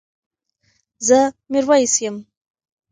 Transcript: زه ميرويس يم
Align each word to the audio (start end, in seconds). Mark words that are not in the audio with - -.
زه 1.07 1.19
ميرويس 1.51 1.93
يم 2.03 2.15